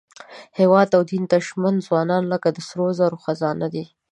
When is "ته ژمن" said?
1.31-1.75